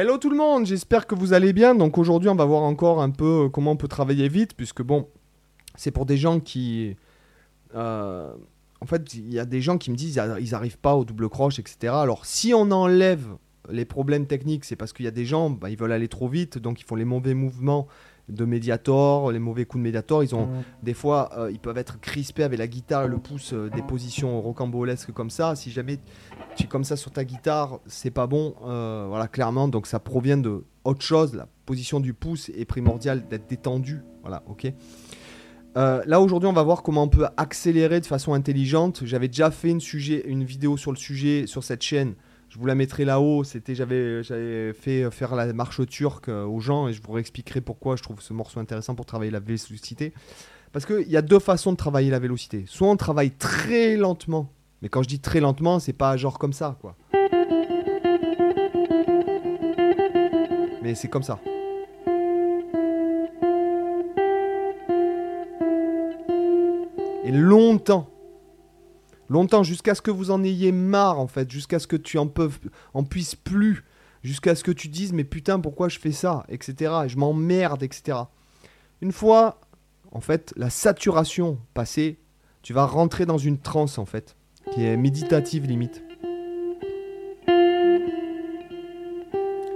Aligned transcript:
Hello 0.00 0.16
tout 0.16 0.30
le 0.30 0.36
monde, 0.36 0.64
j'espère 0.64 1.08
que 1.08 1.16
vous 1.16 1.32
allez 1.32 1.52
bien. 1.52 1.74
Donc 1.74 1.98
aujourd'hui, 1.98 2.28
on 2.28 2.36
va 2.36 2.44
voir 2.44 2.62
encore 2.62 3.02
un 3.02 3.10
peu 3.10 3.46
euh, 3.46 3.48
comment 3.48 3.72
on 3.72 3.76
peut 3.76 3.88
travailler 3.88 4.28
vite, 4.28 4.54
puisque 4.54 4.80
bon, 4.80 5.08
c'est 5.74 5.90
pour 5.90 6.06
des 6.06 6.16
gens 6.16 6.38
qui... 6.38 6.94
euh, 7.74 8.32
en 8.80 8.86
fait, 8.86 9.12
il 9.14 9.34
y 9.34 9.40
a 9.40 9.44
des 9.44 9.60
gens 9.60 9.76
qui 9.76 9.90
me 9.90 9.96
disent 9.96 10.22
ils 10.40 10.50
n'arrivent 10.52 10.78
pas 10.78 10.94
au 10.94 11.04
double 11.04 11.28
croche, 11.28 11.58
etc. 11.58 11.92
Alors 11.94 12.26
si 12.26 12.54
on 12.54 12.70
enlève 12.70 13.26
les 13.68 13.84
problèmes 13.84 14.28
techniques, 14.28 14.64
c'est 14.66 14.76
parce 14.76 14.92
qu'il 14.92 15.04
y 15.04 15.08
a 15.08 15.10
des 15.10 15.24
gens, 15.24 15.50
bah, 15.50 15.68
ils 15.68 15.76
veulent 15.76 15.90
aller 15.90 16.06
trop 16.06 16.28
vite, 16.28 16.58
donc 16.58 16.80
ils 16.80 16.84
font 16.84 16.94
les 16.94 17.04
mauvais 17.04 17.34
mouvements 17.34 17.88
de 18.28 18.44
médiator, 18.44 19.32
les 19.32 19.38
mauvais 19.38 19.64
coups 19.64 19.80
de 19.80 19.84
médiator. 19.84 20.22
Ils 20.22 20.34
ont 20.34 20.48
des 20.82 20.94
fois, 20.94 21.30
euh, 21.36 21.50
ils 21.50 21.58
peuvent 21.58 21.78
être 21.78 22.00
crispés 22.00 22.42
avec 22.42 22.58
la 22.58 22.66
guitare 22.66 23.04
et 23.04 23.08
le 23.08 23.18
pouce, 23.18 23.52
euh, 23.52 23.70
des 23.70 23.82
positions 23.82 24.40
rocambolesques 24.40 25.12
comme 25.12 25.30
ça. 25.30 25.56
Si 25.56 25.70
jamais 25.70 25.98
tu 26.56 26.64
es 26.64 26.66
comme 26.66 26.84
ça 26.84 26.96
sur 26.96 27.10
ta 27.10 27.24
guitare, 27.24 27.80
c'est 27.86 28.10
pas 28.10 28.26
bon. 28.26 28.54
euh, 28.64 29.06
voilà, 29.08 29.28
clairement. 29.28 29.68
Donc 29.68 29.86
ça 29.86 29.98
provient 29.98 30.36
de 30.36 30.64
autre 30.84 31.02
chose. 31.02 31.34
La 31.34 31.48
position 31.66 32.00
du 32.00 32.14
pouce 32.14 32.50
est 32.50 32.64
primordiale 32.64 33.26
d'être 33.28 33.48
détendu. 33.48 34.02
Voilà, 34.22 34.42
ok. 34.48 34.72
Là 35.76 36.20
aujourd'hui, 36.20 36.48
on 36.48 36.52
va 36.52 36.64
voir 36.64 36.82
comment 36.82 37.04
on 37.04 37.08
peut 37.08 37.28
accélérer 37.36 38.00
de 38.00 38.06
façon 38.06 38.32
intelligente. 38.32 39.02
J'avais 39.04 39.28
déjà 39.28 39.52
fait 39.52 39.70
une, 39.70 39.80
sujet, 39.80 40.24
une 40.26 40.42
vidéo 40.42 40.76
sur 40.76 40.90
le 40.90 40.96
sujet 40.96 41.46
sur 41.46 41.62
cette 41.62 41.82
chaîne. 41.82 42.16
Vous 42.58 42.66
la 42.66 42.74
mettrai 42.74 43.04
là-haut. 43.04 43.44
C'était, 43.44 43.76
j'avais, 43.76 44.24
j'avais 44.24 44.72
fait 44.72 45.08
faire 45.12 45.36
la 45.36 45.52
marche 45.52 45.86
turque 45.86 46.28
euh, 46.28 46.44
aux 46.44 46.58
gens 46.58 46.88
et 46.88 46.92
je 46.92 47.00
vous 47.00 47.12
réexpliquerai 47.12 47.60
pourquoi 47.60 47.94
je 47.94 48.02
trouve 48.02 48.20
ce 48.20 48.32
morceau 48.32 48.58
intéressant 48.58 48.96
pour 48.96 49.06
travailler 49.06 49.30
la 49.30 49.38
vélocité. 49.38 50.12
Parce 50.72 50.84
qu'il 50.84 51.08
y 51.08 51.16
a 51.16 51.22
deux 51.22 51.38
façons 51.38 51.70
de 51.70 51.76
travailler 51.76 52.10
la 52.10 52.18
vélocité. 52.18 52.64
Soit 52.66 52.88
on 52.88 52.96
travaille 52.96 53.30
très 53.30 53.96
lentement, 53.96 54.52
mais 54.82 54.88
quand 54.88 55.04
je 55.04 55.08
dis 55.08 55.20
très 55.20 55.38
lentement, 55.38 55.78
c'est 55.78 55.92
pas 55.92 56.16
genre 56.16 56.36
comme 56.40 56.52
ça, 56.52 56.76
quoi. 56.80 56.96
Mais 60.82 60.96
c'est 60.96 61.08
comme 61.08 61.22
ça. 61.22 61.38
Et 67.24 67.30
longtemps. 67.30 68.10
Longtemps, 69.28 69.62
jusqu'à 69.62 69.94
ce 69.94 70.02
que 70.02 70.10
vous 70.10 70.30
en 70.30 70.42
ayez 70.42 70.72
marre, 70.72 71.18
en 71.18 71.26
fait. 71.26 71.50
Jusqu'à 71.50 71.78
ce 71.78 71.86
que 71.86 71.96
tu 71.96 72.18
en, 72.18 72.28
puisses 73.04 73.34
plus. 73.34 73.84
Jusqu'à 74.22 74.54
ce 74.54 74.64
que 74.64 74.72
tu 74.72 74.88
dises, 74.88 75.12
mais 75.12 75.24
putain, 75.24 75.60
pourquoi 75.60 75.88
je 75.88 75.98
fais 75.98 76.12
ça 76.12 76.44
Etc. 76.48 76.92
Et 77.04 77.08
je 77.08 77.18
m'emmerde, 77.18 77.82
etc. 77.82 78.18
Une 79.00 79.12
fois, 79.12 79.60
en 80.10 80.20
fait, 80.20 80.52
la 80.56 80.70
saturation 80.70 81.58
passée, 81.74 82.18
tu 82.62 82.72
vas 82.72 82.86
rentrer 82.86 83.26
dans 83.26 83.38
une 83.38 83.58
transe, 83.58 83.98
en 83.98 84.06
fait. 84.06 84.36
Qui 84.72 84.84
est 84.84 84.96
méditative, 84.96 85.66
limite. 85.66 86.02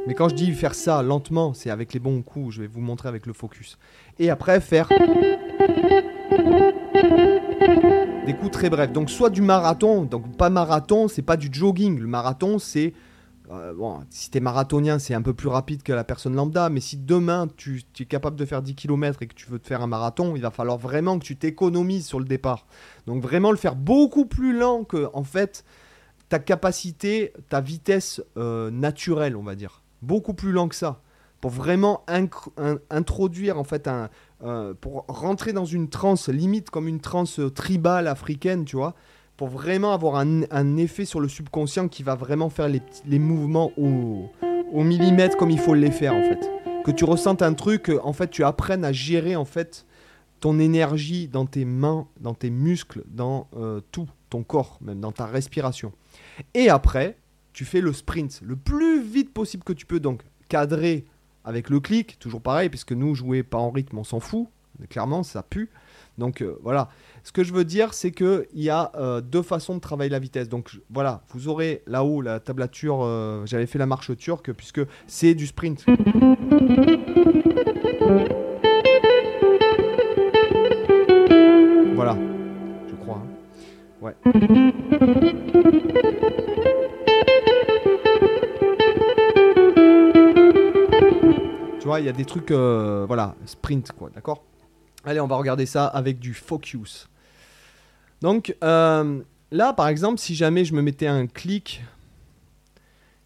Mais 0.07 0.15
quand 0.15 0.29
je 0.29 0.35
dis 0.35 0.53
faire 0.53 0.75
ça 0.75 1.03
lentement, 1.03 1.55
c'est 1.55 1.71
avec 1.71 1.93
les 1.95 2.01
bons 2.01 2.23
coups. 2.23 2.57
Je 2.57 2.63
vais 2.63 2.67
vous 2.67 2.81
montrer 2.81 3.09
avec 3.09 3.27
le 3.27 3.33
focus. 3.33 3.79
Et 4.19 4.31
après, 4.31 4.61
faire 4.61 4.89
des 8.27 8.35
coups 8.35 8.53
très 8.53 8.71
brefs. 8.71 8.93
Donc 8.93 9.11
soit 9.11 9.31
du 9.31 9.43
marathon, 9.43 10.05
donc 10.05 10.37
pas 10.37 10.51
marathon, 10.51 11.09
c'est 11.09 11.23
pas 11.23 11.37
du 11.37 11.49
jogging. 11.51 11.99
Le 11.99 12.07
marathon, 12.07 12.59
c'est 12.59 12.93
euh, 13.51 13.75
bon, 13.75 14.01
si 14.11 14.31
t'es 14.31 14.41
marathonien, 14.41 14.99
c'est 14.99 15.15
un 15.15 15.23
peu 15.23 15.35
plus 15.35 15.49
rapide 15.49 15.83
que 15.83 15.93
la 15.93 16.05
personne 16.05 16.35
lambda, 16.35 16.69
mais 16.69 16.81
si 16.81 16.97
demain 16.97 17.49
tu, 17.57 17.83
es 17.99 18.05
capable 18.05 18.37
de 18.37 18.45
faire 18.45 18.63
10 18.63 18.75
km 18.75 19.23
et 19.23 19.27
que 19.27 19.35
tu 19.35 19.51
veux 19.51 19.59
te 19.59 19.67
faire 19.67 19.83
un 19.83 19.89
marathon, 19.89 20.37
il 20.37 20.43
va 20.43 20.51
falloir 20.51 20.79
vraiment 20.79 21.19
que 21.19 21.25
tu 21.25 21.37
t'économises 21.37 22.07
sur 22.07 22.21
le 22.21 22.25
départ. 22.25 22.67
Donc 23.07 23.23
vraiment 23.23 23.51
le 23.51 23.57
faire 23.57 23.75
beaucoup 23.75 24.25
plus 24.25 24.57
lent 24.57 24.85
que 24.85 25.09
en 25.13 25.25
fait 25.25 25.65
ta 26.29 26.39
capacité, 26.39 27.33
ta 27.49 27.61
vitesse 27.61 28.23
euh, 28.37 28.71
naturelle, 28.71 29.37
on 29.37 29.43
va 29.43 29.55
dire, 29.55 29.83
beaucoup 30.01 30.33
plus 30.33 30.53
lent 30.53 30.69
que 30.69 30.77
ça, 30.77 31.03
pour 31.43 31.51
vraiment 31.51 32.05
introduire 32.89 33.59
en 33.59 33.65
fait 33.65 33.89
un, 33.89 34.11
euh, 34.45 34.75
pour 34.81 35.05
rentrer 35.09 35.53
dans 35.53 35.65
une 35.65 35.89
transe 35.89 36.29
limite 36.29 36.71
comme 36.71 36.87
une 36.87 37.01
transe 37.01 37.41
tribale 37.53 38.07
africaine, 38.07 38.65
tu 38.65 38.77
vois, 38.77 38.95
pour 39.37 39.49
vraiment 39.49 39.93
avoir 39.93 40.15
un, 40.15 40.77
effet 40.77 41.05
sur 41.05 41.19
le 41.19 41.27
subconscient 41.27 41.89
qui 41.89 42.05
va 42.05 42.15
vraiment 42.15 42.49
faire 42.49 42.69
les, 42.69 42.81
les 43.07 43.19
mouvements 43.19 43.73
au, 43.77 44.31
au 44.73 44.85
millimètre 44.85 45.37
comme 45.37 45.51
il 45.51 45.59
faut 45.59 45.75
les 45.75 45.91
faire 45.91 46.15
en 46.15 46.23
fait. 46.23 46.49
Que 46.85 46.93
tu 46.93 47.05
ressentes 47.05 47.43
un 47.43 47.55
truc, 47.55 47.91
euh, 47.91 47.99
en 48.05 48.13
fait, 48.13 48.31
tu 48.31 48.45
apprennes 48.45 48.85
à 48.85 48.93
gérer 48.93 49.35
en 49.35 49.45
fait 49.45 49.85
ton 50.39 50.61
énergie 50.61 51.27
dans 51.27 51.47
tes 51.47 51.65
mains, 51.65 52.07
dans 52.21 52.35
tes 52.35 52.51
muscles, 52.51 53.03
dans 53.09 53.49
euh, 53.57 53.81
tout, 53.91 54.09
ton 54.31 54.45
corps, 54.45 54.79
même 54.81 55.01
dans 55.01 55.13
ta 55.13 55.27
respiration. 55.27 55.93
Et 56.55 56.69
après, 56.69 57.17
tu 57.53 57.65
fais 57.65 57.81
le 57.81 57.93
sprint 57.93 58.41
le 58.45 58.55
plus 58.55 59.03
vite 59.03 59.35
possible 59.35 59.65
que 59.65 59.73
tu 59.73 59.87
peux, 59.87 59.99
donc 59.99 60.23
cadré 60.49 61.05
avec 61.45 61.71
le 61.71 61.81
clic, 61.81 62.19
toujours 62.19 62.41
pareil, 62.41 62.69
puisque 62.69 62.93
nous, 62.93 63.15
jouer 63.15 63.43
pas 63.43 63.59
en 63.59 63.71
rythme, 63.71 63.99
on 63.99 64.05
s'en 64.05 64.21
fout, 64.21 64.49
clairement, 64.89 65.23
ça 65.23 65.43
pue. 65.43 65.71
Donc 66.19 66.43
euh, 66.43 66.59
voilà. 66.63 66.89
Ce 67.25 67.33
que 67.33 67.43
je 67.43 67.53
veux 67.53 67.65
dire, 67.65 67.95
c'est 67.95 68.11
qu'il 68.11 68.45
y 68.55 68.69
a 68.69 68.93
euh, 68.97 69.21
deux 69.21 69.43
façons 69.43 69.75
de 69.75 69.81
travailler 69.81 70.11
la 70.11 70.19
vitesse. 70.19 70.49
Donc 70.49 70.71
voilà, 70.91 71.23
vous 71.31 71.49
aurez 71.49 71.83
là-haut 71.87 72.21
la 72.21 72.39
tablature, 72.41 73.01
euh, 73.03 73.47
j'avais 73.47 73.67
fait 73.67 73.79
la 73.79 73.87
marche 73.87 74.15
turque, 74.17 74.53
puisque 74.53 74.83
c'est 75.07 75.35
du 75.35 75.47
sprint. 75.47 75.85
Voilà, 81.95 82.17
je 82.89 82.95
crois. 82.97 83.23
hein. 83.23 83.27
Ouais. 84.01 84.15
Il 92.01 92.07
y 92.07 92.09
a 92.09 92.13
des 92.13 92.25
trucs, 92.25 92.51
euh, 92.51 93.05
voilà, 93.07 93.35
sprint, 93.47 93.93
quoi, 93.93 94.11
d'accord? 94.15 94.43
Allez, 95.05 95.21
on 95.21 95.27
va 95.27 95.37
regarder 95.37 95.67
ça 95.67 95.87
avec 95.87 96.19
du 96.19 96.35
focus. 96.35 97.09
Donc, 98.21 98.57
euh, 98.63 99.21
là, 99.51 99.73
par 99.73 99.89
exemple, 99.89 100.19
si 100.19 100.35
jamais 100.35 100.65
je 100.65 100.75
me 100.75 100.83
mettais 100.83 101.09
un 101.09 101.27
clic, 101.27 101.83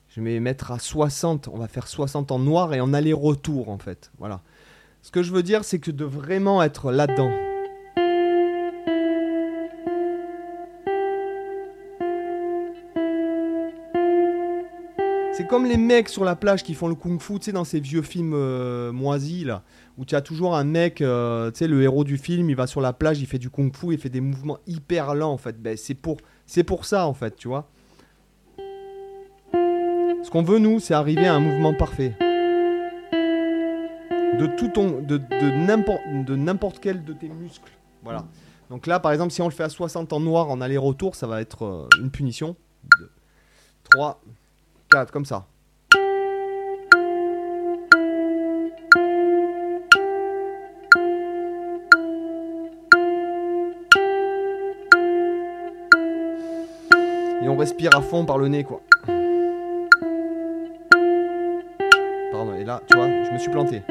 je 0.08 0.22
vais 0.22 0.40
mettre 0.40 0.72
à 0.72 0.78
60, 0.78 1.48
on 1.48 1.58
va 1.58 1.68
faire 1.68 1.86
60 1.86 2.32
en 2.32 2.38
noir 2.38 2.72
et 2.72 2.80
en 2.80 2.94
aller-retour, 2.94 3.68
en 3.68 3.78
fait. 3.78 4.10
Voilà. 4.18 4.40
Ce 5.02 5.10
que 5.10 5.22
je 5.22 5.32
veux 5.32 5.42
dire, 5.42 5.64
c'est 5.64 5.78
que 5.78 5.90
de 5.90 6.04
vraiment 6.04 6.62
être 6.62 6.90
là-dedans. 6.90 7.45
C'est 15.46 15.50
comme 15.50 15.66
les 15.66 15.76
mecs 15.76 16.08
sur 16.08 16.24
la 16.24 16.34
plage 16.34 16.64
qui 16.64 16.74
font 16.74 16.88
le 16.88 16.96
kung-fu, 16.96 17.34
tu 17.34 17.44
sais, 17.44 17.52
dans 17.52 17.62
ces 17.62 17.78
vieux 17.78 18.02
films 18.02 18.32
euh, 18.34 18.90
moisis, 18.90 19.44
là, 19.44 19.62
où 19.96 20.04
tu 20.04 20.16
as 20.16 20.20
toujours 20.20 20.56
un 20.56 20.64
mec, 20.64 21.00
euh, 21.00 21.52
tu 21.52 21.58
sais, 21.58 21.68
le 21.68 21.80
héros 21.84 22.02
du 22.02 22.18
film, 22.18 22.50
il 22.50 22.56
va 22.56 22.66
sur 22.66 22.80
la 22.80 22.92
plage, 22.92 23.20
il 23.20 23.26
fait 23.28 23.38
du 23.38 23.48
kung-fu, 23.48 23.92
il 23.92 23.98
fait 24.00 24.08
des 24.08 24.20
mouvements 24.20 24.58
hyper 24.66 25.14
lents, 25.14 25.30
en 25.30 25.36
fait. 25.36 25.62
Ben, 25.62 25.76
c'est 25.76 25.94
pour, 25.94 26.16
c'est 26.46 26.64
pour 26.64 26.84
ça, 26.84 27.06
en 27.06 27.14
fait, 27.14 27.36
tu 27.36 27.46
vois. 27.46 27.68
Ce 28.56 30.30
qu'on 30.32 30.42
veut, 30.42 30.58
nous, 30.58 30.80
c'est 30.80 30.94
arriver 30.94 31.28
à 31.28 31.34
un 31.36 31.38
mouvement 31.38 31.74
parfait. 31.74 32.16
De 34.40 34.48
tout 34.58 34.70
ton, 34.74 35.00
de, 35.00 35.16
de 35.16 36.34
n'importe, 36.34 36.80
quel 36.80 37.04
de 37.04 37.12
tes 37.12 37.28
muscles. 37.28 37.70
Voilà. 38.02 38.24
Donc 38.68 38.88
là, 38.88 38.98
par 38.98 39.12
exemple, 39.12 39.32
si 39.32 39.42
on 39.42 39.48
le 39.48 39.54
fait 39.54 39.62
à 39.62 39.68
60 39.68 40.12
en 40.12 40.18
noir 40.18 40.50
en 40.50 40.60
aller-retour, 40.60 41.14
ça 41.14 41.28
va 41.28 41.40
être 41.40 41.64
euh, 41.64 41.88
une 42.02 42.10
punition. 42.10 42.56
3, 43.92 44.20
4, 44.90 45.10
comme 45.10 45.24
ça. 45.24 45.46
Et 57.42 57.48
on 57.48 57.56
respire 57.56 57.96
à 57.96 58.00
fond 58.02 58.24
par 58.24 58.38
le 58.38 58.48
nez, 58.48 58.64
quoi. 58.64 58.80
Pardon, 62.32 62.54
et 62.58 62.64
là, 62.64 62.80
tu 62.88 62.96
vois, 62.96 63.06
je 63.24 63.30
me 63.32 63.38
suis 63.38 63.50
planté. 63.50 63.82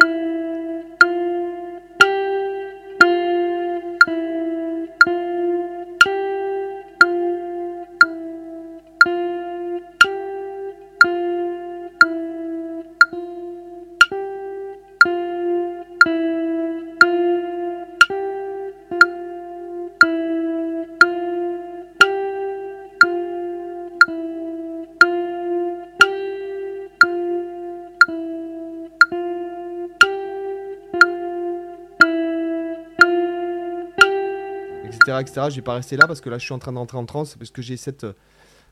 Etc. 35.07 35.17
etc. 35.21 35.47
Je 35.49 35.55
vais 35.55 35.61
pas 35.61 35.75
rester 35.75 35.97
là 35.97 36.07
parce 36.07 36.21
que 36.21 36.29
là, 36.29 36.37
je 36.37 36.43
suis 36.43 36.53
en 36.53 36.59
train 36.59 36.73
d'entrer 36.73 36.97
en 36.97 37.05
transe 37.05 37.35
parce 37.35 37.51
que 37.51 37.61
j'ai 37.61 37.77
cet 37.77 38.03
euh, 38.03 38.13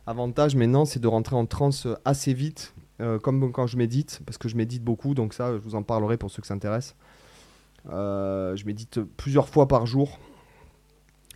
avantage 0.08 0.56
maintenant, 0.56 0.86
c'est 0.86 1.00
de 1.00 1.08
rentrer 1.08 1.36
en 1.36 1.46
transe 1.46 1.86
euh, 1.86 1.96
assez 2.06 2.34
vite 2.34 2.74
euh, 3.02 3.20
comme 3.20 3.52
quand 3.52 3.68
je 3.68 3.78
médite, 3.78 4.22
parce 4.26 4.38
que 4.38 4.48
je 4.48 4.56
médite 4.56 4.84
beaucoup, 4.84 5.16
donc 5.16 5.34
ça, 5.34 5.52
je 5.54 5.58
vous 5.58 5.76
en 5.76 5.84
parlerai 5.84 6.18
pour 6.18 6.30
ceux 6.30 6.42
que 6.42 6.48
ça 6.48 6.54
intéresse. 6.54 6.96
Je 7.86 8.66
médite 8.66 9.02
plusieurs 9.18 9.50
fois 9.50 9.68
par 9.68 9.86
jour. 9.86 10.20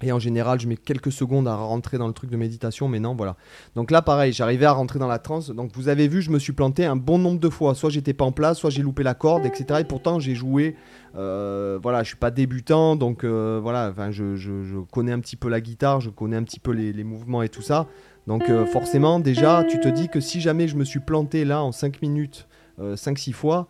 Et 0.03 0.11
en 0.11 0.19
général, 0.19 0.59
je 0.59 0.67
mets 0.67 0.77
quelques 0.77 1.11
secondes 1.11 1.47
à 1.47 1.55
rentrer 1.55 1.97
dans 1.97 2.07
le 2.07 2.13
truc 2.13 2.29
de 2.29 2.37
méditation, 2.37 2.87
mais 2.87 2.99
non, 2.99 3.15
voilà. 3.15 3.35
Donc 3.75 3.89
là, 3.89 4.03
pareil, 4.03 4.31
j'arrivais 4.31 4.65
à 4.65 4.71
rentrer 4.71 4.99
dans 4.99 5.07
la 5.07 5.17
transe. 5.17 5.49
Donc 5.49 5.71
vous 5.73 5.89
avez 5.89 6.07
vu, 6.07 6.21
je 6.21 6.29
me 6.29 6.37
suis 6.37 6.53
planté 6.53 6.85
un 6.85 6.95
bon 6.95 7.17
nombre 7.17 7.39
de 7.39 7.49
fois. 7.49 7.73
Soit 7.73 7.89
j'étais 7.89 8.13
pas 8.13 8.25
en 8.25 8.31
place, 8.31 8.59
soit 8.59 8.69
j'ai 8.69 8.83
loupé 8.83 9.01
la 9.01 9.15
corde, 9.15 9.45
etc. 9.45 9.79
Et 9.79 9.83
pourtant, 9.83 10.19
j'ai 10.19 10.35
joué. 10.35 10.75
Euh, 11.15 11.79
voilà, 11.81 12.03
je 12.03 12.09
suis 12.09 12.17
pas 12.17 12.29
débutant, 12.29 12.95
donc 12.95 13.23
euh, 13.23 13.59
voilà, 13.61 13.91
je, 14.11 14.81
connais 14.91 15.11
un 15.11 15.19
petit 15.19 15.35
peu 15.35 15.49
la 15.49 15.61
guitare, 15.61 15.99
je 15.99 16.11
connais 16.11 16.35
un 16.35 16.43
petit 16.43 16.59
peu 16.59 16.71
les, 16.71 16.93
les 16.93 17.03
mouvements 17.03 17.41
et 17.41 17.49
tout 17.49 17.63
ça. 17.63 17.87
Donc 18.27 18.49
euh, 18.49 18.65
forcément, 18.67 19.19
déjà, 19.19 19.63
tu 19.63 19.79
te 19.79 19.87
dis 19.87 20.09
que 20.09 20.19
si 20.19 20.41
jamais 20.41 20.67
je 20.67 20.75
me 20.75 20.83
suis 20.83 20.99
planté 20.99 21.43
là 21.43 21.63
en 21.63 21.71
5 21.71 22.01
minutes, 22.01 22.47
5-6 22.79 23.33
fois, 23.33 23.67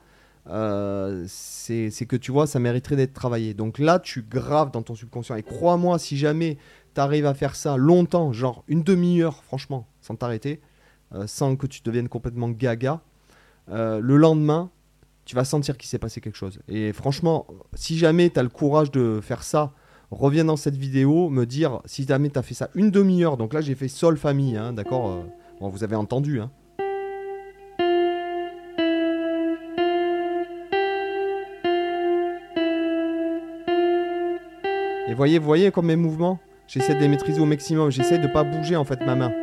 euh, 0.49 1.25
c'est 1.27 2.05
que 2.07 2.15
tu 2.15 2.31
vois, 2.31 2.47
ça 2.47 2.59
mériterait 2.59 2.95
d'être 2.95 3.13
travaillé. 3.13 3.53
Donc 3.53 3.79
là, 3.79 3.99
tu 3.99 4.21
graves 4.21 4.71
dans 4.71 4.81
ton 4.81 4.95
subconscient. 4.95 5.35
Et 5.35 5.43
crois-moi, 5.43 5.99
si 5.99 6.17
jamais 6.17 6.57
tu 6.95 7.01
arrives 7.01 7.25
à 7.25 7.33
faire 7.33 7.55
ça 7.55 7.77
longtemps, 7.77 8.31
genre 8.31 8.63
une 8.67 8.83
demi-heure, 8.83 9.43
franchement, 9.43 9.87
sans 10.01 10.15
t'arrêter, 10.15 10.61
euh, 11.13 11.27
sans 11.27 11.55
que 11.55 11.67
tu 11.67 11.81
deviennes 11.83 12.09
complètement 12.09 12.49
gaga, 12.49 13.01
euh, 13.69 13.99
le 13.99 14.17
lendemain, 14.17 14.69
tu 15.25 15.35
vas 15.35 15.43
sentir 15.43 15.77
qu'il 15.77 15.89
s'est 15.89 15.99
passé 15.99 16.21
quelque 16.21 16.37
chose. 16.37 16.59
Et 16.69 16.93
franchement, 16.93 17.47
si 17.73 17.97
jamais 17.97 18.29
tu 18.29 18.39
as 18.39 18.43
le 18.43 18.49
courage 18.49 18.91
de 18.91 19.19
faire 19.21 19.43
ça, 19.43 19.73
reviens 20.11 20.45
dans 20.45 20.55
cette 20.55 20.77
vidéo, 20.77 21.29
me 21.29 21.45
dire 21.45 21.81
si 21.83 22.05
jamais 22.05 22.29
tu 22.29 22.39
as 22.39 22.43
fait 22.43 22.53
ça 22.53 22.69
une 22.75 22.91
demi-heure. 22.91 23.35
Donc 23.35 23.53
là, 23.53 23.59
j'ai 23.59 23.75
fait 23.75 23.89
sol 23.89 24.17
famille, 24.17 24.55
hein, 24.55 24.71
d'accord 24.71 25.25
Bon, 25.59 25.69
vous 25.69 25.83
avez 25.83 25.95
entendu, 25.95 26.39
hein. 26.39 26.51
Voyez, 35.17 35.39
voyez 35.39 35.71
comme 35.71 35.87
mes 35.87 35.95
mouvements, 35.95 36.39
j'essaie 36.67 36.93
de 36.93 36.99
les 36.99 37.07
maîtriser 37.07 37.41
au 37.41 37.45
maximum. 37.45 37.89
J'essaie 37.89 38.19
de 38.19 38.27
pas 38.27 38.43
bouger 38.43 38.75
en 38.75 38.85
fait 38.85 39.01
ma 39.01 39.15
main. 39.15 39.33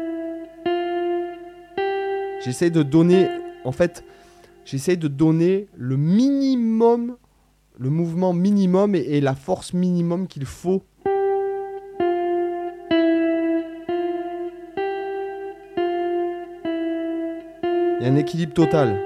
J'essaie 2.44 2.70
de 2.70 2.82
donner, 2.82 3.26
en 3.64 3.72
fait, 3.72 4.04
j'essaie 4.64 4.96
de 4.96 5.08
donner 5.08 5.66
le 5.76 5.96
minimum, 5.96 7.16
le 7.78 7.90
mouvement 7.90 8.32
minimum 8.32 8.94
et, 8.94 9.00
et 9.00 9.20
la 9.20 9.34
force 9.34 9.72
minimum 9.72 10.28
qu'il 10.28 10.44
faut. 10.44 10.82
Il 18.00 18.06
y 18.06 18.06
a 18.06 18.12
un 18.12 18.16
équilibre 18.16 18.52
total. 18.52 19.00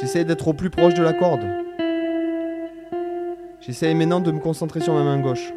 J'essaie 0.00 0.24
d'être 0.24 0.48
au 0.48 0.54
plus 0.54 0.70
proche 0.70 0.94
de 0.94 1.02
la 1.02 1.12
corde. 1.12 1.44
J'essaie 3.70 3.94
maintenant 3.94 4.18
de 4.18 4.32
me 4.32 4.40
concentrer 4.40 4.80
sur 4.80 4.94
ma 4.94 5.04
main 5.04 5.20
gauche. 5.20 5.52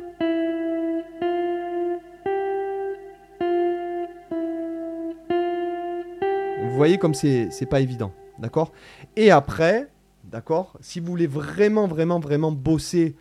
Vous 6.61 6.75
voyez 6.75 6.99
comme 6.99 7.15
c'est 7.15 7.65
pas 7.67 7.79
évident, 7.79 8.11
d'accord? 8.37 8.71
Et 9.15 9.31
après, 9.31 9.87
d'accord, 10.25 10.77
si 10.79 10.99
vous 10.99 11.07
voulez 11.07 11.25
vraiment, 11.25 11.87
vraiment, 11.87 12.19
vraiment 12.19 12.51
bosser 12.51 13.15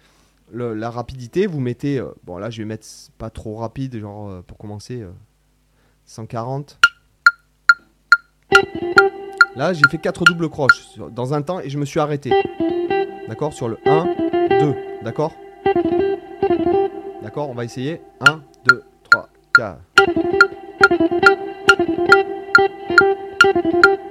la 0.52 0.90
rapidité, 0.90 1.46
vous 1.46 1.60
mettez, 1.60 1.98
euh, 1.98 2.10
bon 2.24 2.36
là 2.36 2.50
je 2.50 2.58
vais 2.58 2.66
mettre 2.66 2.86
pas 3.16 3.30
trop 3.30 3.56
rapide, 3.56 3.98
genre 3.98 4.28
euh, 4.28 4.42
pour 4.46 4.58
commencer, 4.58 5.00
euh, 5.00 5.10
140. 6.04 6.78
Là 9.56 9.72
j'ai 9.72 9.88
fait 9.90 9.96
4 9.96 10.24
doubles 10.24 10.50
croches 10.50 10.98
dans 10.98 11.32
un 11.32 11.40
temps 11.40 11.60
et 11.60 11.70
je 11.70 11.78
me 11.78 11.86
suis 11.86 11.98
arrêté, 11.98 12.30
d'accord, 13.26 13.54
sur 13.54 13.68
le 13.68 13.78
1, 13.86 14.04
2, 14.04 14.41
d'accord 15.02 15.32
D'accord, 17.22 17.50
on 17.50 17.54
va 17.54 17.64
essayer. 17.64 18.00
1, 18.20 18.42
2, 18.68 18.82
3, 19.10 19.28
4. 19.54 19.78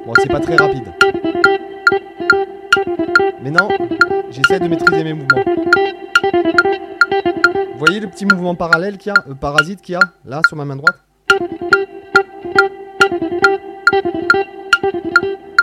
Bon, 0.05 0.13
c'est 0.17 0.29
pas 0.29 0.39
très 0.39 0.55
rapide. 0.55 0.93
Maintenant, 3.43 3.69
j'essaie 4.29 4.59
de 4.59 4.67
maîtriser 4.67 5.03
mes 5.03 5.13
mouvements. 5.13 5.43
Vous 7.73 7.79
voyez 7.79 7.99
le 7.99 8.07
petit 8.07 8.25
mouvement 8.25 8.55
parallèle 8.55 8.97
qu'il 8.97 9.11
y 9.11 9.15
a, 9.17 9.23
euh, 9.29 9.33
parasite 9.35 9.81
qu'il 9.81 9.93
y 9.93 9.95
a, 9.95 10.01
là, 10.25 10.41
sur 10.47 10.55
ma 10.57 10.65
main 10.65 10.75
droite 10.75 10.97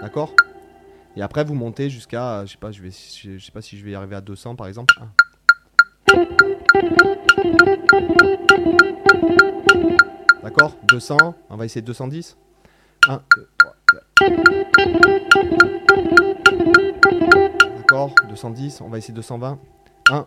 D'accord 0.02 0.34
Et 1.18 1.22
après, 1.22 1.42
vous 1.42 1.54
montez 1.54 1.90
jusqu'à, 1.90 2.38
euh, 2.38 2.46
je 2.46 2.52
sais 2.52 2.58
pas, 2.58 2.70
je 2.70 2.80
vais, 2.80 2.90
je 2.92 3.44
sais 3.44 3.50
pas 3.50 3.60
si 3.60 3.76
je 3.76 3.84
vais 3.84 3.90
y 3.90 3.94
arriver 3.96 4.14
à 4.14 4.20
200 4.20 4.54
par 4.54 4.68
exemple. 4.68 4.94
Ah. 5.00 5.08
D'accord 10.44 10.76
200, 10.84 11.16
on 11.50 11.56
va 11.56 11.64
essayer 11.64 11.82
210. 11.82 12.36
1, 13.08 13.20
2, 13.36 13.48
3, 13.58 13.74
4. 13.90 14.30
D'accord 17.78 18.14
210, 18.28 18.80
on 18.82 18.88
va 18.88 18.98
essayer 18.98 19.14
220. 19.14 19.58
1. 20.10 20.26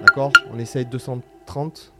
D'accord 0.00 0.32
On 0.52 0.60
essaye 0.60 0.86
230. 0.86 1.92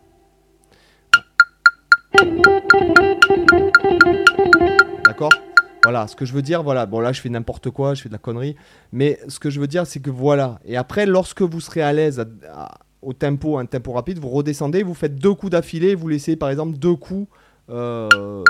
Voilà, 5.82 6.06
ce 6.06 6.14
que 6.14 6.25
je 6.26 6.34
veux 6.34 6.43
dire, 6.43 6.62
voilà, 6.62 6.84
bon 6.84 7.00
là 7.00 7.12
je 7.12 7.20
fais 7.22 7.31
n'importe 7.31 7.70
quoi, 7.70 7.94
je 7.94 8.02
fais 8.02 8.08
de 8.11 8.14
la 8.14 8.19
connerie, 8.19 8.55
mais 8.93 9.19
ce 9.28 9.38
que 9.38 9.49
je 9.49 9.58
veux 9.61 9.67
dire 9.67 9.87
c'est 9.87 10.00
que 10.00 10.11
voilà, 10.11 10.58
et 10.67 10.76
après 10.76 11.06
lorsque 11.06 11.40
vous 11.40 11.61
serez 11.61 11.81
à 11.81 11.93
l'aise 11.94 12.22
au 13.00 13.14
tempo, 13.14 13.56
un 13.56 13.64
tempo 13.64 13.93
rapide, 13.93 14.19
vous 14.19 14.28
redescendez, 14.28 14.82
vous 14.82 14.93
faites 14.93 15.17
deux 15.17 15.32
coups 15.32 15.52
d'affilée, 15.52 15.94
vous 15.94 16.08
laissez 16.08 16.37
par 16.37 16.50
exemple 16.50 16.76
deux 16.76 16.96
coups. 16.96 17.28
euh, 17.70 18.44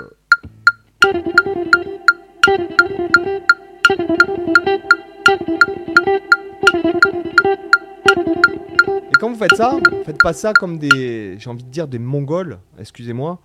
Et 9.08 9.12
quand 9.18 9.30
vous 9.30 9.36
faites 9.38 9.54
ça, 9.54 9.78
faites 10.04 10.20
pas 10.20 10.32
ça 10.32 10.52
comme 10.52 10.78
des, 10.78 11.36
j'ai 11.38 11.50
envie 11.50 11.64
de 11.64 11.70
dire 11.70 11.88
des 11.88 11.98
mongols, 11.98 12.58
excusez-moi, 12.78 13.38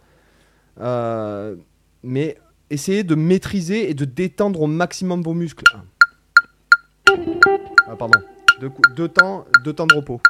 Euh, 0.82 1.56
mais 2.04 2.38
essayez 2.70 3.04
de 3.04 3.16
maîtriser 3.16 3.90
et 3.90 3.94
de 3.94 4.06
détendre 4.06 4.62
au 4.62 4.68
maximum 4.68 5.22
vos 5.22 5.34
muscles. 5.34 5.66
Ah, 7.88 7.96
pardon. 7.98 8.20
Deux, 8.96 9.08
temps, 9.08 9.46
deux 9.64 9.74
temps 9.74 9.88
de 9.88 9.96
repos. 9.96 10.22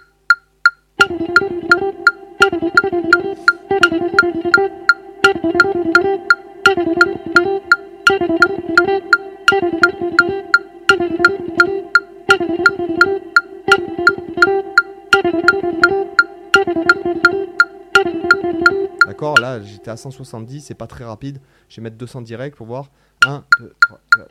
J'étais 19.62 19.92
à 19.92 19.98
170, 19.98 20.62
c'est 20.62 20.74
pas 20.74 20.88
très 20.88 21.04
rapide. 21.04 21.40
Je 21.70 21.78
vais 21.78 21.84
mettre 21.84 21.98
200 21.98 22.22
direct 22.22 22.56
pour 22.58 22.68
voir. 22.68 22.90
1, 23.26 23.44
2, 23.60 23.74
3, 23.82 24.00
4. 24.18 24.30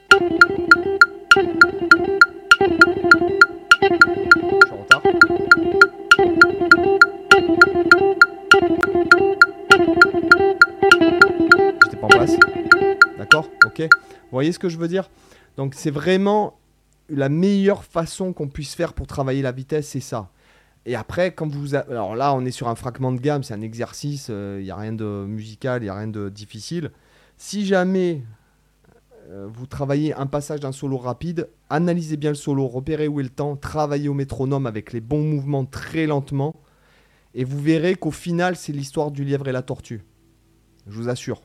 Je 3.82 4.66
suis 4.66 4.72
en 4.72 4.76
retard. 4.78 5.02
J'étais 11.82 11.96
pas 11.96 12.06
en 12.06 12.08
place. 12.08 12.36
D'accord 13.18 13.48
Ok 13.64 13.80
Vous 13.80 13.88
voyez 14.32 14.52
ce 14.52 14.58
que 14.58 14.68
je 14.68 14.78
veux 14.78 14.88
dire? 14.88 15.10
Donc 15.56 15.74
c'est 15.74 15.90
vraiment 15.90 16.58
la 17.08 17.28
meilleure 17.28 17.84
façon 17.84 18.32
qu'on 18.32 18.48
puisse 18.48 18.74
faire 18.74 18.92
pour 18.92 19.06
travailler 19.06 19.42
la 19.42 19.52
vitesse, 19.52 19.88
c'est 19.88 20.00
ça. 20.00 20.30
Et 20.86 20.94
après, 20.94 21.32
quand 21.32 21.48
vous... 21.48 21.74
Alors 21.74 22.14
là, 22.14 22.34
on 22.34 22.44
est 22.44 22.50
sur 22.50 22.68
un 22.68 22.74
fragment 22.74 23.12
de 23.12 23.20
gamme, 23.20 23.42
c'est 23.42 23.54
un 23.54 23.62
exercice, 23.62 24.28
il 24.28 24.62
n'y 24.62 24.70
a 24.70 24.76
rien 24.76 24.92
de 24.92 25.24
musical, 25.26 25.82
il 25.82 25.86
n'y 25.86 25.90
a 25.90 25.96
rien 25.96 26.08
de 26.08 26.28
difficile. 26.28 26.90
Si 27.36 27.64
jamais 27.66 28.22
euh, 29.30 29.48
vous 29.50 29.66
travaillez 29.66 30.14
un 30.14 30.26
passage 30.26 30.60
d'un 30.60 30.72
solo 30.72 30.98
rapide, 30.98 31.48
analysez 31.70 32.16
bien 32.16 32.30
le 32.30 32.36
solo, 32.36 32.66
repérez 32.68 33.08
où 33.08 33.20
est 33.20 33.24
le 33.24 33.30
temps, 33.30 33.56
travaillez 33.56 34.08
au 34.08 34.14
métronome 34.14 34.66
avec 34.66 34.92
les 34.92 35.00
bons 35.00 35.22
mouvements 35.22 35.64
très 35.64 36.06
lentement, 36.06 36.54
et 37.34 37.44
vous 37.44 37.58
verrez 37.58 37.94
qu'au 37.94 38.10
final, 38.10 38.54
c'est 38.54 38.72
l'histoire 38.72 39.10
du 39.10 39.24
lièvre 39.24 39.48
et 39.48 39.52
la 39.52 39.62
tortue. 39.62 40.04
Je 40.86 40.92
vous 40.92 41.08
assure. 41.08 41.42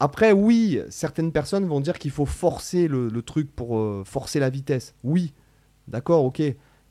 Après, 0.00 0.32
oui, 0.32 0.80
certaines 0.88 1.30
personnes 1.30 1.66
vont 1.66 1.80
dire 1.80 1.98
qu'il 1.98 2.10
faut 2.10 2.26
forcer 2.26 2.88
le, 2.88 3.08
le 3.08 3.22
truc 3.22 3.54
pour 3.54 3.78
euh, 3.78 4.02
forcer 4.06 4.40
la 4.40 4.48
vitesse. 4.48 4.94
Oui, 5.04 5.34
d'accord, 5.86 6.24
ok. 6.24 6.42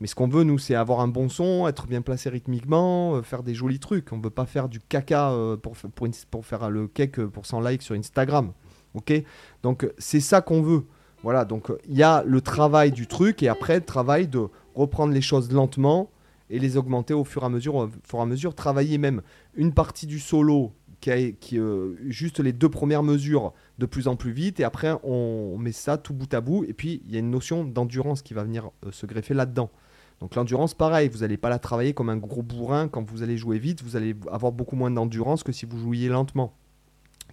Mais 0.02 0.08
ce 0.08 0.16
qu'on 0.16 0.28
veut, 0.28 0.44
nous, 0.44 0.58
c'est 0.58 0.76
avoir 0.76 1.02
un 1.02 1.08
bon 1.08 1.28
son, 1.28 1.68
être 1.68 1.86
bien 1.86 2.02
placé 2.02 2.30
rythmiquement, 2.30 3.16
euh, 3.16 3.22
faire 3.22 3.44
des 3.44 3.54
jolis 3.54 3.80
trucs. 3.80 4.12
On 4.14 4.20
veut 4.20 4.30
pas 4.30 4.46
faire 4.46 4.70
du 4.70 4.80
caca 4.80 5.32
euh, 5.32 5.58
pour, 5.58 5.76
pour, 5.76 6.46
faire 6.46 6.70
le 6.70 6.88
cake 6.88 7.20
pour 7.26 7.46
100 7.46 7.62
likes 7.62 7.82
sur 7.82 7.96
Instagram. 7.96 8.54
Ok? 8.94 9.14
Donc, 9.62 9.90
c'est 9.98 10.22
ça 10.22 10.42
qu'on 10.42 10.62
veut. 10.62 10.86
Voilà, 11.22 11.44
donc 11.44 11.72
il 11.88 11.98
y 11.98 12.04
a 12.04 12.24
le 12.26 12.40
travail 12.40 12.92
du 12.92 13.06
truc 13.06 13.44
et 13.44 13.50
après 13.50 13.76
le 13.76 13.86
travail 13.86 14.28
de 14.28 14.48
reprendre 14.74 15.14
les 15.14 15.22
choses 15.22 15.52
lentement 15.52 16.10
et 16.50 16.60
les 16.60 16.78
augmenter 16.78 17.14
au 17.14 17.26
fur 17.26 17.44
et 17.44 17.46
à 17.46 17.50
mesure, 17.50 17.76
au 17.76 17.90
fur 18.08 18.20
et 18.20 18.22
à 18.22 18.26
mesure. 18.26 18.56
Travailler 18.56 18.98
même 18.98 19.22
une 19.54 19.74
partie 19.74 20.08
du 20.08 20.20
solo 20.20 20.72
qui, 21.02 21.12
a, 21.12 21.18
euh, 21.54 21.96
juste 22.08 22.40
les 22.40 22.54
deux 22.54 22.70
premières 22.70 23.04
mesures 23.04 23.54
de 23.80 23.86
plus 23.86 24.08
en 24.08 24.16
plus 24.16 24.32
vite 24.32 24.60
et 24.62 24.64
après 24.64 24.94
on, 25.04 25.58
met 25.58 25.72
ça 25.74 25.98
tout 25.98 26.14
bout 26.14 26.34
à 26.34 26.40
bout 26.40 26.64
et 26.64 26.74
puis 26.74 27.02
il 27.06 27.14
y 27.14 27.18
a 27.18 27.20
une 27.20 27.32
notion 27.32 27.66
d'endurance 27.66 28.22
qui 28.22 28.34
va 28.34 28.44
venir 28.44 28.72
se 28.92 29.06
greffer 29.06 29.34
là-dedans. 29.34 29.70
Donc 30.20 30.36
l'endurance, 30.36 30.74
pareil, 30.74 31.10
vous 31.10 31.20
n'allez 31.20 31.38
pas 31.38 31.50
la 31.50 31.60
travailler 31.60 31.94
comme 31.94 32.10
un 32.10 32.18
gros 32.18 32.42
bourrin. 32.42 32.88
Quand 32.88 33.10
vous 33.10 33.24
allez 33.24 33.38
jouer 33.38 33.58
vite, 33.58 33.82
vous 33.84 33.96
allez 33.96 34.16
avoir 34.32 34.52
beaucoup 34.52 34.76
moins 34.76 34.92
d'endurance 34.92 35.44
que 35.44 35.52
si 35.52 35.66
vous 35.66 35.78
jouiez 35.78 36.10
lentement. 36.10 36.54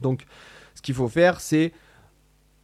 Donc 0.02 0.25
ce 0.75 0.83
qu'il 0.83 0.95
faut 0.95 1.09
faire, 1.09 1.40
c'est 1.40 1.73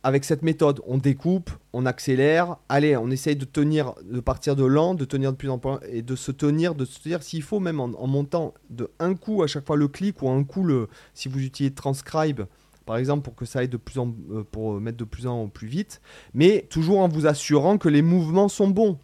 avec 0.05 0.25
cette 0.25 0.43
méthode, 0.43 0.81
on 0.87 0.99
découpe, 0.99 1.51
on 1.73 1.87
accélère, 1.87 2.57
allez, 2.69 2.97
on 2.97 3.11
essaye 3.11 3.37
de 3.37 3.45
tenir, 3.45 3.95
de 4.03 4.19
partir 4.21 4.57
de 4.57 4.65
lent, 4.65 4.95
de 4.95 5.05
tenir 5.05 5.33
de 5.33 5.37
plus 5.37 5.49
en 5.49 5.59
plus 5.59 5.71
et 5.89 6.03
de 6.03 6.17
se 6.17 6.33
tenir, 6.33 6.75
de 6.75 6.85
se 6.85 7.01
tenir 7.01 7.23
s'il 7.23 7.43
faut 7.43 7.61
même 7.61 7.79
en, 7.79 8.07
montant 8.09 8.53
de 8.69 8.91
un 8.99 9.15
coup 9.15 9.43
à 9.43 9.47
chaque 9.47 9.65
fois 9.65 9.77
le 9.77 9.87
clic 9.87 10.21
ou 10.23 10.29
un 10.29 10.43
coup 10.43 10.65
le, 10.65 10.89
si 11.15 11.29
vous 11.29 11.41
utilisez 11.41 11.75
transcribe 11.75 12.43
par 12.85 12.97
exemple 12.97 13.23
pour 13.23 13.37
que 13.37 13.45
ça 13.45 13.61
aille 13.61 13.69
de 13.69 13.77
plus 13.77 14.01
en, 14.01 14.13
euh, 14.33 14.43
pour 14.51 14.81
mettre 14.81 14.99
de 14.99 15.05
plus 15.05 15.29
en 15.29 15.49
plus 15.49 15.69
vite, 15.69 16.01
mais 16.35 16.67
toujours 16.69 16.99
en 16.99 17.07
vous 17.09 17.27
assurant 17.27 17.79
que 17.79 17.89
les 17.89 18.03
mouvements 18.03 18.49
sont 18.49 18.69
bons. 18.69 18.99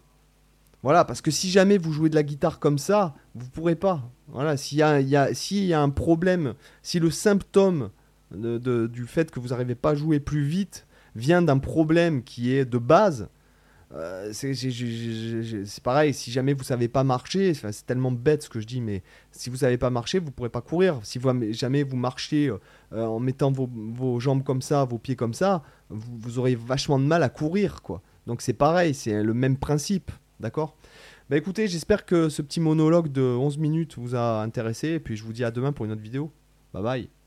Voilà, 0.81 1.03
parce 1.03 1.21
que 1.21 1.31
si 1.31 1.49
jamais 1.49 1.77
vous 1.77 1.91
jouez 1.91 2.09
de 2.09 2.15
la 2.15 2.23
guitare 2.23 2.59
comme 2.59 2.77
ça, 2.77 3.13
vous 3.35 3.49
pourrez 3.49 3.75
pas. 3.75 4.09
Voilà, 4.29 4.55
s'il 4.57 4.77
y, 4.77 4.83
a, 4.83 5.01
y 5.01 5.73
a 5.73 5.81
un 5.81 5.89
problème, 5.89 6.53
si 6.83 6.99
le 6.99 7.11
symptôme 7.11 7.89
de, 8.31 8.87
du 8.87 9.05
fait 9.05 9.31
que 9.31 9.39
vous 9.39 9.49
n'arrivez 9.49 9.75
pas 9.75 9.91
à 9.91 9.95
jouer 9.95 10.19
plus 10.19 10.43
vite 10.43 10.85
vient 11.15 11.41
d'un 11.41 11.57
problème 11.57 12.23
qui 12.23 12.53
est 12.53 12.65
de 12.65 12.77
base, 12.77 13.27
euh, 13.91 14.31
c'est 14.33 15.83
pareil, 15.83 16.13
si 16.13 16.31
jamais 16.31 16.53
vous 16.53 16.63
savez 16.63 16.87
pas 16.87 17.03
marcher, 17.03 17.53
c'est 17.55 17.85
tellement 17.85 18.11
bête 18.11 18.43
ce 18.43 18.49
que 18.49 18.59
je 18.59 18.67
dis, 18.67 18.81
mais 18.81 19.01
si 19.31 19.49
vous 19.49 19.57
savez 19.57 19.77
pas 19.77 19.89
marcher, 19.89 20.19
vous 20.19 20.31
pourrez 20.31 20.49
pas 20.49 20.61
courir. 20.61 20.99
Si 21.03 21.17
vous, 21.17 21.29
jamais 21.51 21.83
vous 21.83 21.97
marchez 21.97 22.49
euh, 22.49 23.05
en 23.05 23.19
mettant 23.19 23.51
vos, 23.51 23.67
vos, 23.71 24.19
jambes 24.19 24.43
comme 24.43 24.61
ça, 24.61 24.85
vos 24.85 24.99
pieds 24.99 25.15
comme 25.15 25.33
ça, 25.33 25.63
vous, 25.89 26.17
vous 26.19 26.39
aurez 26.39 26.55
vachement 26.55 26.99
de 26.99 27.05
mal 27.05 27.23
à 27.23 27.29
courir, 27.29 27.81
quoi. 27.81 28.01
Donc 28.27 28.43
c'est 28.43 28.53
pareil, 28.53 28.93
c'est 28.93 29.23
le 29.23 29.33
même 29.33 29.57
principe. 29.57 30.11
D'accord? 30.39 30.75
Bah 31.29 31.37
écoutez, 31.37 31.67
j'espère 31.67 32.05
que 32.05 32.29
ce 32.29 32.41
petit 32.41 32.59
monologue 32.59 33.11
de 33.11 33.21
11 33.21 33.57
minutes 33.57 33.97
vous 33.97 34.15
a 34.15 34.41
intéressé. 34.41 34.89
Et 34.89 34.99
puis 34.99 35.15
je 35.15 35.23
vous 35.23 35.33
dis 35.33 35.43
à 35.43 35.51
demain 35.51 35.71
pour 35.71 35.85
une 35.85 35.91
autre 35.91 36.01
vidéo. 36.01 36.31
Bye 36.73 36.83
bye 36.83 37.18